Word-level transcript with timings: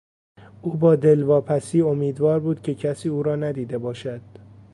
او 0.61 0.73
با 0.77 0.95
دلواپسی 0.95 1.81
امیدوار 1.81 2.39
بود 2.39 2.61
که 2.61 2.75
کسی 2.75 3.09
او 3.09 3.23
را 3.23 3.35
ندیده 3.35 3.77
باشد. 3.77 4.21